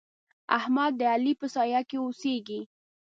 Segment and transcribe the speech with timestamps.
[0.57, 2.61] احمد د علي په سايه کې اوسېږي.